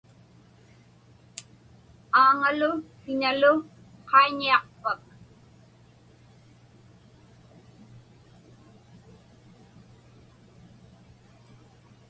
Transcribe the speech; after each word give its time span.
Aaŋalu 2.21 2.69
kiñalu 3.01 3.51
qaiñiaqpak? 4.09 5.01